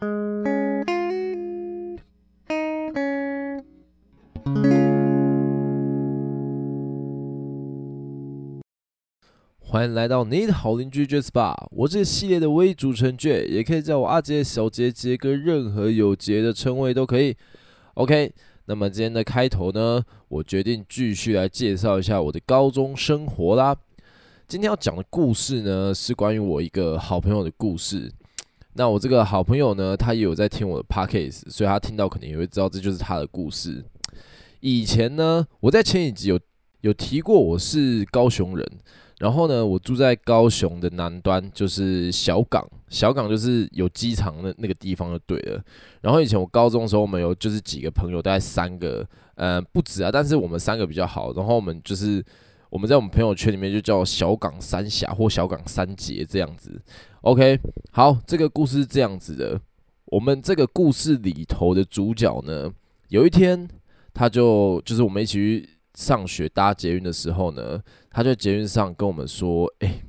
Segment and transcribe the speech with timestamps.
[0.00, 0.08] 欢
[9.84, 17.36] 迎来到你的好邻居杰斯霸，我这个系列的唯一主持人杰，也可以叫我阿杰、小杰、杰哥，任何有杰的称谓都可以。
[17.94, 18.32] OK，
[18.64, 23.76] 那么今天的开头呢，我决定继续来介绍一下我的高中生活啦。
[24.48, 28.10] 今天要讲的故事呢，是关于我一个好朋友的故事。
[28.80, 33.84] 那我这个好朋友呢，他也有在听我的 Podcast，所以他听到肯定也会知道这就是他的故事。
[34.60, 36.40] 以前呢，我在前几集有
[36.80, 38.66] 有提过我是高雄人。
[39.18, 42.66] 然后呢，我住在高雄的南端，就是小港。
[42.88, 45.62] 小港就是有机场的那个地方就对了。
[46.00, 51.34] 然后以前我高中的时候，我们有就是几个朋友，大概三个，嗯，不止啊，但是我们三个比较好。
[51.34, 52.24] 然后我们就是
[52.70, 56.80] 我们在我们朋友圈里面就叫小港三峡或小港三杰这样子。
[57.20, 57.58] OK，
[57.90, 59.60] 好，这个故事是这样子的。
[60.06, 62.72] 我们这个故事里头的主角呢，
[63.08, 63.68] 有一天
[64.14, 67.82] 他就就是我们一起去上学搭捷运的时候呢。
[68.12, 70.02] 他就在捷运上跟我们说：“哎、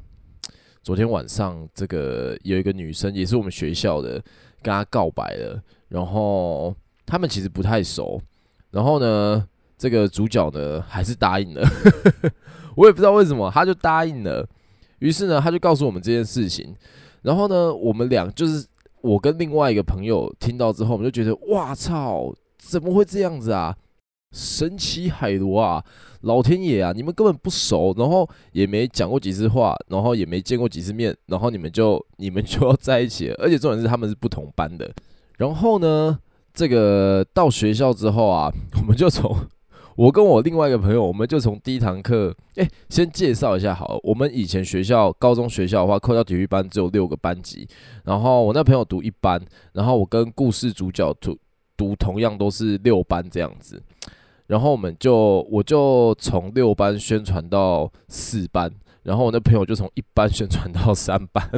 [0.82, 4.14] 昨天晚上这个有一个女生，也是我们学校的，
[4.64, 5.62] 跟他告白了。
[5.88, 6.76] 然后
[7.06, 8.20] 他们其实不太熟。
[8.72, 9.48] 然后呢，
[9.82, 11.68] 这个主角呢还是答应了。
[12.78, 14.48] 我也不知道为什么，他就答应了。
[15.00, 16.76] 于是呢，他就告诉我们这件事情。
[17.24, 18.64] 然后呢，我们俩就是
[19.02, 23.76] 我跟另外一个朋友听到之后，我们就觉得：哇操，怎么会这样子啊？
[24.32, 25.84] 神奇海螺啊！”
[26.22, 26.94] 老天爷啊！
[26.96, 34.88] 你们根本不熟，然后也没讲过几次话，然后也没见过几次面，然后你们就你们就要在一起了，而且重点是他们是不同班的。
[35.40, 36.16] 然后呢，
[36.54, 39.36] 这个到学校之后啊，我们就从
[39.96, 44.00] 我跟我另外一个朋友，我们就从第一堂课，哎，先介绍一下好了。
[44.04, 47.68] 我们以前学校高中学校的话，扣掉体育班只有六个班级，
[48.06, 49.42] 然后我那朋友读一班，
[49.74, 51.38] 然后我跟故事主角读
[51.76, 53.82] 读同样都是六班这样子。
[54.48, 58.70] 然后我们就，我就从六班宣传到四班，
[59.04, 61.50] 然后我那朋友就从一班宣传到三班。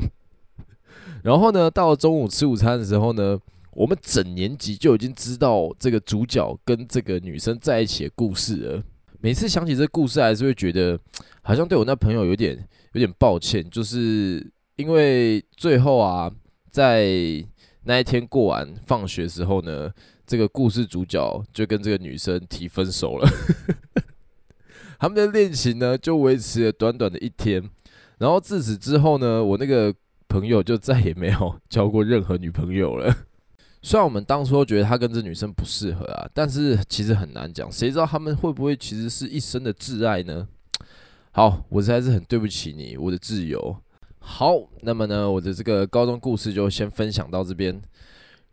[1.23, 3.39] 然后呢，到了中午吃午餐的时候呢，
[3.75, 8.83] 我们整年级就已经知道这个主角跟这个女生在一起的故事了。
[9.19, 10.99] 每次想起这故事，还是会觉得
[11.41, 12.57] 好像对我那朋友有点
[12.93, 16.31] 有点抱歉，就是因为最后啊，
[16.69, 17.07] 在
[17.83, 19.91] 那一天过完放学时候呢。
[20.25, 23.29] 这个故事主角就跟这个女生提分手了，
[24.97, 27.61] 他们的恋情呢就维持了短短的一天，
[28.19, 29.93] 然后自此之后呢，我那个
[30.29, 33.13] 朋友就再也没有交过任何女朋友了。
[33.85, 40.47] 虽然我们当初觉得他跟这女生不适合啊，但是其实很难讲，谁知道他们会不会其实是一生的挚爱呢？
[41.31, 43.75] 好，我实在是很对不起你，我的挚友。
[44.19, 47.81] 好，那么呢，我的这个高中故事就先分享到这边。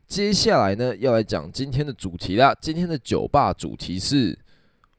[0.09, 2.53] 接下来呢，要来讲今天的主题啦。
[2.61, 4.37] 今天的酒吧主题是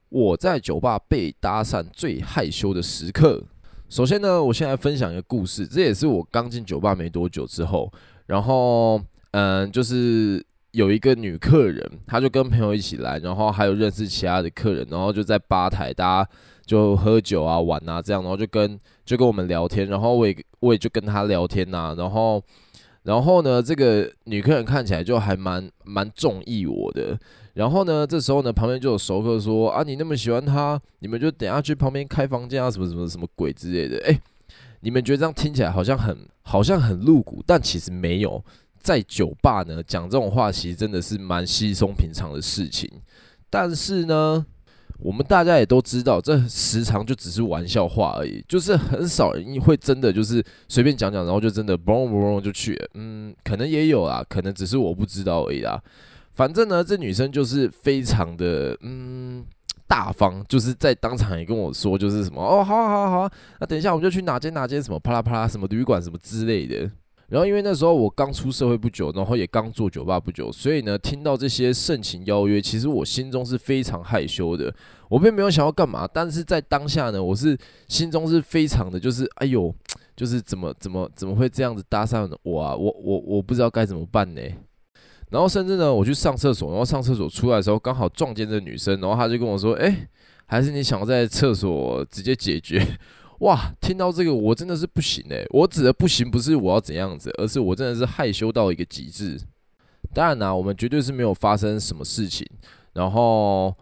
[0.08, 3.44] 我在酒吧被搭讪最害羞的时刻。
[3.90, 7.92] 首先呢，我先来分享一个故事，这也是我刚进酒吧没多久之后，
[8.24, 8.98] 然后
[9.32, 16.30] 嗯，就是有一个女客人，她就跟朋友一起来，然后还有认识其他的客人，然后就在吧台大家
[16.64, 22.42] 就喝酒啊、玩啊这样，然后就跟就跟我们聊天，然后我也我也就跟她聊天呐、啊，然后。
[23.04, 27.18] 然后呢，这个女客人看起来就还蛮蛮中意我的。
[27.54, 34.16] 然后呢，这时候呢，旁边就有熟客说：“啊，你那么喜欢她，你们就等下去旁边开房间啊，什么什么什么鬼之类的。”哎，
[34.82, 38.40] 你们觉得这样听起来好像很好像很露骨，但其实没有。
[38.82, 42.90] 在酒吧呢，讲这种话其实真的是蛮稀松平常的事情。
[43.48, 44.44] 但是呢。
[45.04, 52.80] 我们大家也都知道，这时常就只是玩笑话而已，就是很少人会真的就是随便讲讲，然后就真的嘣嘣嘣就去。
[52.94, 55.82] 嗯，可能也有啦，可能只是我不知道而已啦。
[56.34, 59.44] 反正呢，这女生就是非常的嗯
[59.88, 66.88] 大方，就是在当场也跟我说，就是什么哦，好好好，那等一下我们就去哪间哪间什么啪啦啪啦什么旅馆什么之类的。
[67.32, 74.70] 然后因为那时候我刚出社会不久，然后也刚做酒吧不久，所以呢，听到这些盛情邀约，其实我心中是非常害羞的。
[75.08, 77.56] 我并没有想要干嘛，但是在当下呢，我是
[77.88, 79.74] 心中是非常的，就是哎呦，
[80.14, 82.76] 就是怎么怎么怎么会这样子搭讪我啊？
[82.76, 84.42] 我我我不知道该怎么办呢。
[85.30, 90.06] 然后甚至呢，我去上厕所，然后上厕所出来的时候，刚好撞见这女生，然后她就跟我说：“哎，
[90.44, 92.86] 还是你想要在厕所直接解决？”
[93.42, 99.36] 哇，听到这个我真的是不行诶，我指的不行不是我要怎样子，而是我真的是害羞到一个极致。
[100.14, 102.46] 当然啦、我们绝对是没有发生什么事情。
[102.92, 103.74] 然后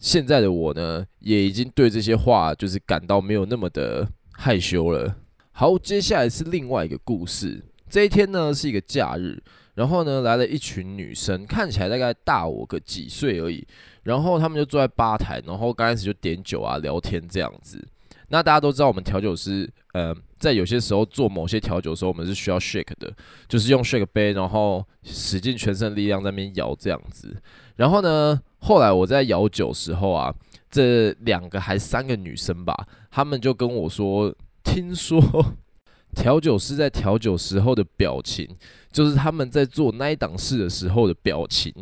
[0.00, 5.14] 现在的我呢，也已经对这些话就是感到没有那么的害羞了。
[5.52, 7.62] 好，接下来是另外一个故事。
[7.88, 9.40] 这一天呢是一个假日，
[9.74, 13.64] 然后呢，来了一群女生，看起来大概大我个几岁而已。
[14.02, 17.86] 然后他们就坐在吧台，然后刚开始就点酒啊、聊天这样子。
[18.28, 23.12] 那大家都知道，我们调酒师，呃，在有些时候做某些调酒的时候，我们是需要 shake 的，
[23.48, 27.36] 就是用 shake 杯，然后使尽全身力量在那边摇这样子。
[27.76, 30.34] 然后呢，后来我在摇酒时候啊，
[30.70, 32.74] 这两个还三个女生吧，
[33.10, 35.20] 她们就跟我说，听说
[36.14, 38.48] 调酒师在调酒时候的表情，
[38.92, 41.72] 就是他们在做那一档事的时候的表情。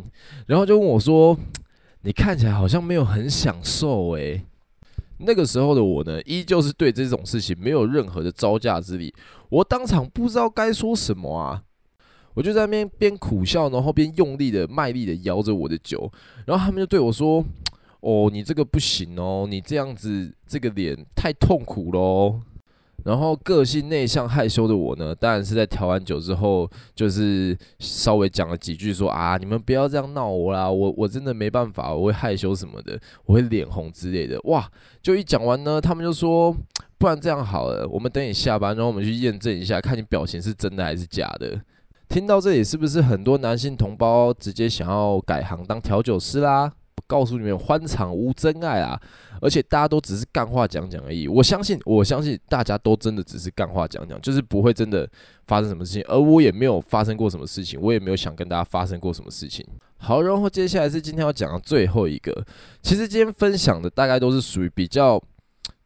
[0.47, 1.37] 然后就问我说，
[2.01, 4.43] 你看起来好像没有很享受诶。
[5.25, 9.13] 那个时候的我呢，依旧是对这种事情没有任何的招架之力，
[9.49, 11.63] 我当场不知道该说什么啊，
[12.33, 16.11] 我就在那边边苦笑，然后边用力的、卖力的摇着我的酒，
[16.45, 17.43] 然后他们就对我说
[18.01, 22.41] ：“哦，你这个不行哦，你这样子这个脸太痛苦喽。”
[23.03, 34.39] 然后个性内向害羞的我呢，当然是在调完酒之后，就是稍微讲了几句说，啊，你们不要这样闹我啦，我我真的没办法，我会害羞什么的，我会脸红之类的。
[34.45, 34.69] 哇，
[35.01, 36.55] 就一讲完呢，他们就说，
[36.97, 41.61] 不然这样好了，我们等你下班，然后我们去验证一下，看你表情是真的还是假的。
[42.09, 46.71] 听到这里，是不是很多男性同胞直接想要改行当调酒师啦？
[47.07, 48.99] 告诉你们，欢场无真爱啊！
[49.41, 51.27] 而且大家都只是干话讲讲而已。
[51.27, 55.09] 我相信，我相信大家都真的只是干话讲讲，就是不会真的
[55.47, 56.03] 发生什么事情。
[56.07, 59.65] 而我也没有发生过什么事情，我也没有想跟大家发生过什么事情。
[59.97, 62.45] 好，然后接下来是今天要讲的最后一个。
[62.81, 65.21] 其实今天分享的大概都是属于比较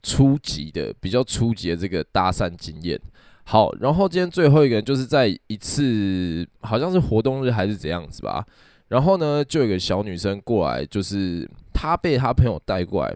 [0.04, 3.00] 初级的、比较初级的这个搭讪经验。
[3.44, 8.46] 好，然后今天最后一个就是在一次好像是活动日还是怎样子吧。
[8.88, 13.16] 然后呢，就有一个小女生过来，就是她被她朋友带过来，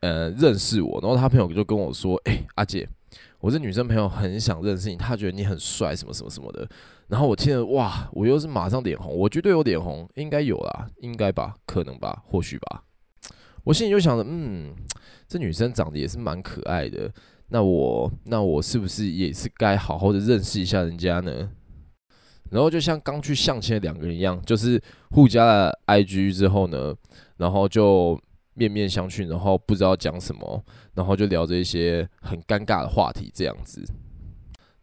[0.00, 1.00] 呃，认识我。
[1.02, 2.88] 然后她朋友就跟我说：“哎、阿姐，
[3.40, 6.66] 我这女生朋友很想认识你，她觉得你很帅，什么什么什么的。
[7.08, 12.82] ”然后我听了，哇，我又是马上脸红，我绝对有脸红，应该有啦，应该吧，可能吧，或许吧。
[13.64, 14.74] 我心里就想着，嗯，
[15.28, 17.10] 这女生长得也是蛮可爱的，
[17.48, 21.50] 那我那我是不是也是该好好的认识一下人家呢？
[22.54, 24.80] 然后就像刚去相亲的两个人一样，就是
[25.10, 26.94] 互加了 IG 之后呢，
[27.36, 28.16] 然后就
[28.54, 30.64] 面面相觑，然后不知道讲什么，
[30.94, 33.84] 然后就聊着一些很尴尬的话题这样子。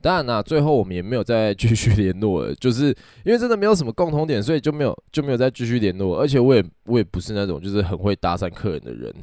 [0.02, 2.88] 当然啦，最后我们也没有再继续联络了，就是
[3.24, 6.20] 因为真的没有什么共同点，所以就没有就没有再继续联络。
[6.20, 9.16] 而且我也我也不是那种就是很会搭讪客人的人。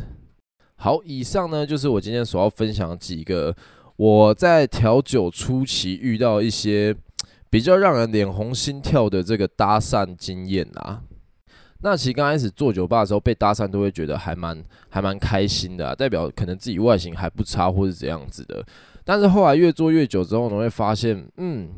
[0.76, 3.54] 好，以上呢就是我今天所要分享几个
[3.96, 6.96] 我在调酒初期遇到一些。
[7.50, 11.02] 比较让人脸红心跳的这个搭讪经验啊，
[11.80, 18.64] 那其实刚开始做酒吧的时候被搭讪都会觉得还蛮还蛮开心的啊，代表可能自己外形还不差或是怎样子的。
[19.04, 21.70] 但是后来越做越久之后呢，会发现，嗯，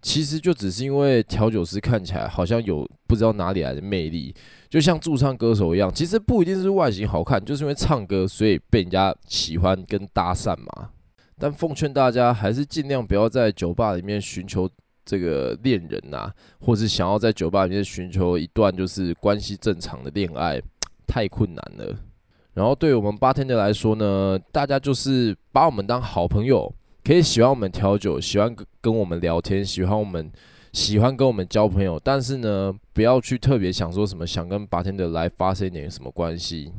[0.00, 4.34] 其实就只是因为调酒师看起来好像有不知道哪里来的魅力，
[4.70, 10.90] 就像驻唱歌手一样，其实不一定是外形好看，就是因为唱歌所以被人家喜欢跟搭讪嘛。
[11.38, 14.70] 但奉劝大家还是尽量不要在酒吧里面寻求。
[15.04, 20.60] 这个恋人呐、或是想要在酒吧里面寻求一段就是关系正常的恋爱，
[21.06, 21.94] 太困难了。
[22.54, 26.72] 然后对我们八天的来说呢，大家就是把我们当好朋友，
[27.02, 30.30] 可以喜欢我们调酒，喜欢跟我们聊天，喜欢我们
[30.72, 36.72] 喜欢跟我们交朋友，但是呢，不要去特别想说什么想跟八天的来发生一点什么关系。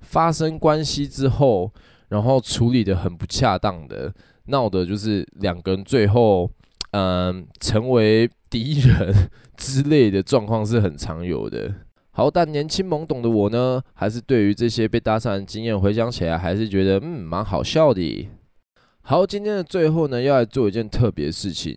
[0.00, 1.72] 发生关系之后，
[2.08, 4.12] 然后处理得很不恰当的，
[4.46, 6.50] 闹的就是两个人最后。
[6.92, 11.74] 嗯，成为敌人之类的状况是很常有的。
[12.10, 18.28] 好，但年轻懵懂的我呢，还是对于这些被搭讪的经验回想起来，还是觉得嗯蛮好笑的。
[19.00, 21.74] 好，今天的最后呢，要来做一件特别的事情，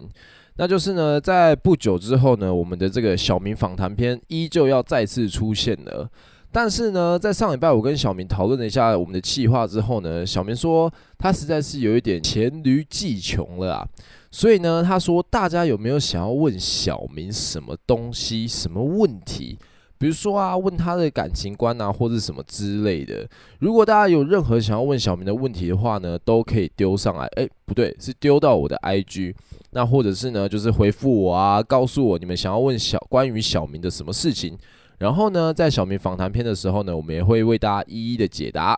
[0.57, 6.09] 那就是呢，在不久之后呢，我们的这个小明访谈篇依旧要再次出现了。
[6.51, 13.87] 但是呢，在上礼拜我跟小明讨论了一下我们的企划之后呢，小明说他实在是有一点黔驴技穷了啊。
[14.35, 19.57] 所以呢，他说大家有没有想要问小明什么东西、什么问题？
[19.97, 23.25] 比如说啊，问他的感情观啊，或者什么之类的。
[23.59, 27.25] 如果大家有任何想要问小明的问题的话呢，都可以丢上来。
[27.37, 29.33] 诶，不对，是丢到我的 IG。
[29.71, 34.57] 那或者是呢，就是回复我啊，告诉我你们想要问小关于小明的什么事情。
[34.97, 38.77] 然后呢，在小明访谈篇的时候呢，我们也会为大家一一的解答。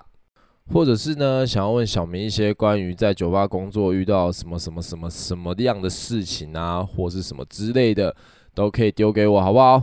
[0.72, 8.16] 或者是呢，想要问小明一些关于在酒吧工作遇到什么什么什么什么样的事情啊，或是什么之类的，
[8.54, 9.82] 都可以丢给我，好不好？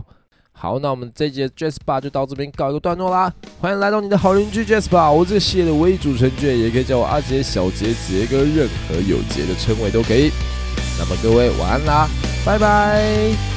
[0.57, 3.33] 好，那我们这节 Jazz Bar 就到这边告一个段落啦。
[3.59, 10.31] 欢迎来到你的好邻居 Jazz Bar，我这个系列的唯一主持人卷，也可以叫我阿杰、小杰、杰哥，任何有杰的称谓都可以。
[10.97, 12.07] 那么各位晚安啦，
[12.45, 13.54] 拜拜。